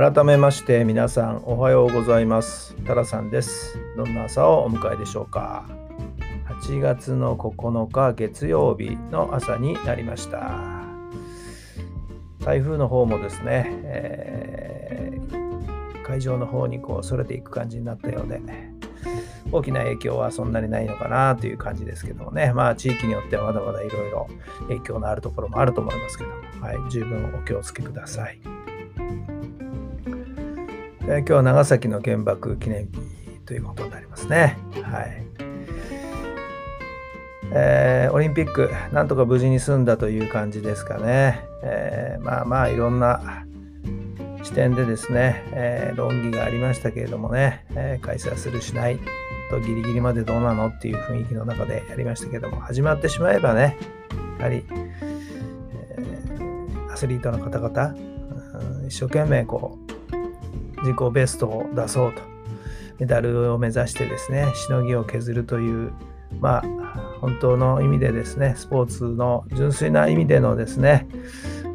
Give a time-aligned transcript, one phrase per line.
[0.00, 2.76] 改めまして皆さんおはようございます。
[2.86, 3.76] タラさんです。
[3.96, 5.66] どんな朝をお迎えでしょうか。
[6.62, 10.60] 8月の9日月曜日の朝になりました。
[12.38, 18.40] 台風の方もですね、えー、海上の方にこうそれていく感じになったようで
[19.50, 24.28] 大きな影響はそんなにないのかなという感じですけどもね、まあ地域によってはまだまだいろいろ
[24.68, 28.57] 影響のあるところもあると思いますけども、はい、十分お気をつけください。
[31.10, 33.00] え今日は長崎の原爆記念日
[33.46, 34.58] ということになりますね。
[34.82, 35.24] はい。
[37.50, 41.40] えー、オリンピック、なんとか無事に済んだという感じですかね。
[41.62, 43.46] えー、まあまあ、いろんな
[44.42, 48.98] 視点でですね、えー、論議がありましたけれどもね、え開催するしない
[49.48, 53.78] とギリギリまでどうなのっていう雰囲気の中でやりましたけども、始まってしまえばね、
[54.38, 55.96] やはり、え
[56.92, 57.94] アスリートの方々、
[58.86, 59.87] 一生懸命こう、
[60.82, 62.22] 自己ベストを出そうと、
[62.98, 65.92] メダルを目指してですね、しのぎを削るという、
[66.40, 71.06] まあ、本当の意味でですね、スポーツの純粋な意味でのですね、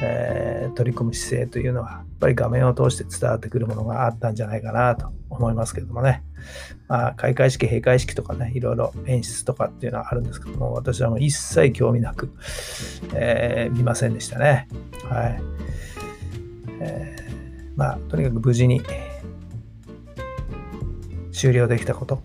[0.00, 6.22] えー、取り組む姿勢というのは、やっぱり画面を通して伝わってくるものがあったんじゃないかなと思いますけどもね。
[6.86, 12.32] まあ、開会式、閉会式とかね、いろいろ演出とかっていうのはあるんですけども、私はもう一切興味なく、
[13.14, 14.68] えー、見ませんでしたね。
[15.04, 15.42] はい。
[16.80, 17.27] えー
[17.78, 18.82] まあ、とにかく無事に
[21.30, 22.20] 終了できたこと、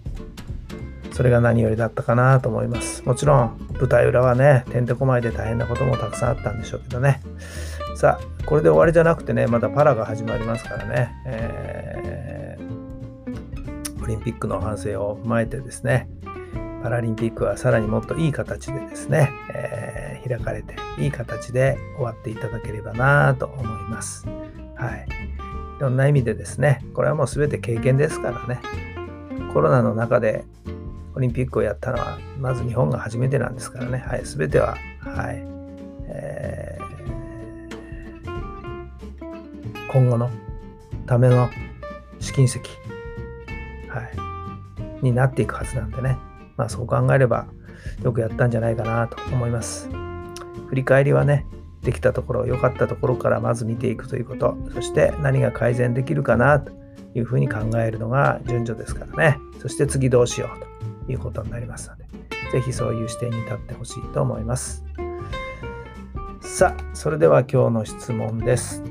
[1.11, 3.05] それが何よりだったかなと思います。
[3.05, 7.21] もちろん、舞台裏はね、てんてこまいで大変なこともたくさんあったんでしょうけどね。
[7.95, 16.09] さあ、これで終わりじゃなくてね、まだパラが始まりますからね、えー、オリンピックの反省を踏まえてですね、
[16.81, 24.27] パラリンピックはさらにもっといい形でですね、えー、開かれて、いい形で終わっていただければなと思います。
[24.75, 25.32] はい。
[25.83, 28.59] ろんな意味でですね、これはもう全て経験ですからね、
[29.53, 30.45] コロナの中で
[31.15, 35.43] オリンピックをやったのは、まず日本が初めてなんですからね、はい、全ては、はい、
[36.07, 40.29] えー、今後の
[41.05, 41.49] ための
[42.19, 42.63] 試金石、は
[45.01, 46.17] い、になっていくはずなんでね、
[46.57, 47.45] まあそう考えれば
[48.03, 49.89] よくやったんじゃないかなと思います。
[50.69, 51.45] 振り返りはね、
[51.83, 56.71] できたところ、良かったところからまず見ていくということ、そして何が改善できるかなと
[57.13, 59.37] いうふうに考えるのが順序ですからね。
[59.61, 62.05] そして次どうしようということになりますので、
[62.51, 64.83] ぜひそういう視点に立ってほしいと思います。
[66.41, 68.83] さあ、それでは今日の質問です。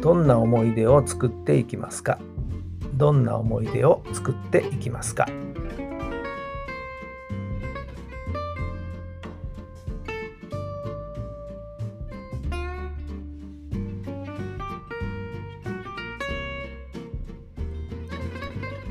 [0.00, 2.18] どんな思い出を作っていきますか？
[2.94, 5.26] どんな思い出を作っていきますか？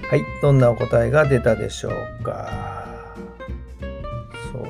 [0.09, 2.88] はい、どんなお答えが出たでしょうか？
[4.53, 4.69] そうだ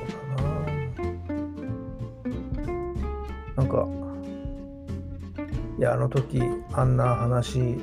[3.56, 3.62] な。
[3.62, 3.86] なんか、
[5.78, 7.76] いや、あの時、あんな話、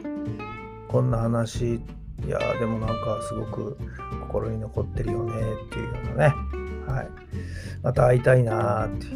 [0.90, 1.82] こんな話、い
[2.28, 3.78] や、でもなんかすごく
[4.28, 6.36] 心に残ってるよねっていうようなね。
[6.88, 7.08] はい。
[7.82, 9.12] また会いたいなってい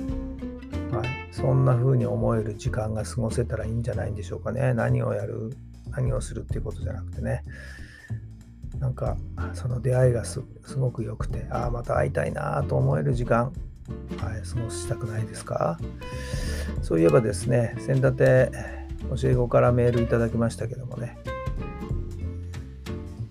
[0.91, 0.95] う。
[0.95, 1.07] はい。
[1.33, 4.73] そんな風に思える時間が過ごせたらいいんじゃないんでしょうかね。
[4.73, 5.57] 何をやる、
[5.89, 7.44] 何をするっていうことじゃなくてね。
[8.78, 9.18] なんか
[9.53, 10.42] その出会いがす
[10.77, 13.45] ごく良くてああまた会いたいなと思える時間、
[14.18, 15.77] はい、過ごしたくないですか？
[16.81, 18.51] そういえばですね先立て
[19.21, 21.18] 教え子からメールいただきましたけどもね。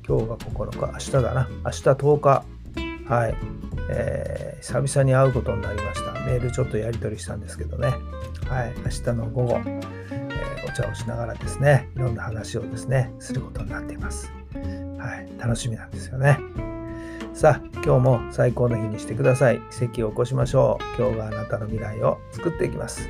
[0.07, 1.49] 今日が9日明日だな。
[1.65, 2.45] 明日10日。
[3.07, 3.35] はい、
[3.91, 6.13] えー、久々に会うことになりました。
[6.25, 7.89] メールちょっとやり取りしたんですけどね。
[8.49, 9.61] はい明日の午後、
[10.11, 14.33] え、お茶をしながらですねいろんな話をですねすることになっています
[14.99, 16.39] はい、楽しみなんですよね。
[17.35, 19.61] さあ、今日も最高の日にしてください。
[19.71, 21.01] 奇跡を起こしましょう。
[21.01, 23.09] 今日があなたの未来を作っていきます。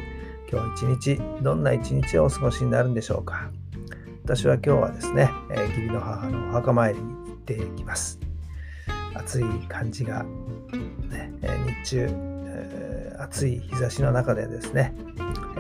[0.53, 3.51] 今日一日、どんな一日をお過ごしになるんでしょうか。
[4.25, 8.21] 私は今日はですね、えー、義理の母のお墓参りに行っていきます。
[9.15, 10.27] 暑い感じが、
[11.09, 11.33] ね、
[11.83, 14.95] 日中、えー、暑い日差しの中でですね、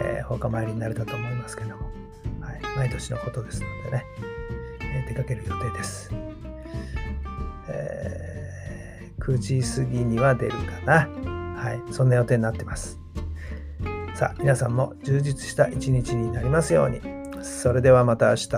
[0.01, 1.91] えー、お墓参りになれたと思いますけども、
[2.41, 4.05] はい、毎年のことですのでね、
[4.81, 6.13] えー、出かける予定です。
[7.69, 11.09] えー、9時過ぎには出るかな。
[11.59, 12.99] はい、そんな予定になってます。
[14.15, 17.01] さあ、皆さんも充実した一日になりますように。
[17.43, 18.49] それではまた明日。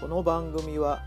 [0.00, 1.06] この番組は